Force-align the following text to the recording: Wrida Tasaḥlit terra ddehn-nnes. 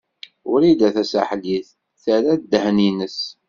Wrida 0.51 0.89
Tasaḥlit 0.95 1.67
terra 2.03 2.33
ddehn-nnes. 2.41 3.19